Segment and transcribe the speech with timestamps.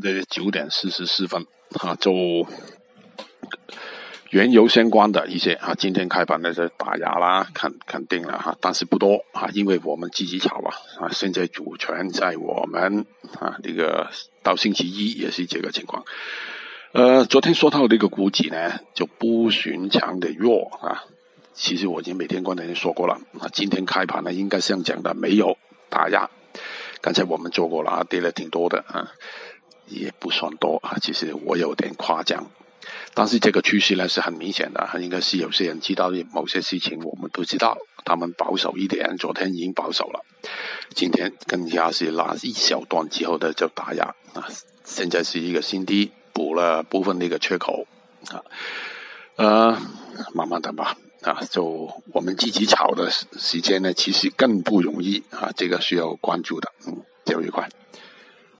[0.00, 1.46] 的九点四十四分，
[1.80, 2.46] 啊，就
[4.30, 13.06] 原油相关的一些啊，今天开盘的这打压啦，肯肯定了哈，但是不多啊，因为我们自己炒啊，啊，现在主权在我们
[13.40, 14.10] 啊，这个
[14.42, 16.04] 到星期一也是这个情况。
[16.92, 21.04] 呃，昨天说到这个股指呢，就不寻常的弱啊，
[21.54, 25.56] 其实我已经每天观点说过了啊，今天开盘呢，应该像讲的没有
[25.88, 26.28] 打压，
[27.00, 29.12] 刚才我们做过了啊，跌了挺多的啊。
[29.86, 32.50] 也不算多啊，其实我有点夸张，
[33.14, 40.24] 但是这个趋势呢是很明显的，应该是有些人知道某些事情，我们不知道，他们保守一点，昨天已经保守了，
[40.94, 44.48] 今天更加是拉一小段之后的就打压啊，
[44.84, 47.86] 现在是一个新低，补了部分那个缺口
[48.28, 48.42] 啊，
[49.36, 49.78] 呃，
[50.34, 57.68] 慢慢等吧啊，就我们积极炒的时间呢，其实更不容易啊，这个需要关注的，嗯，就愉快。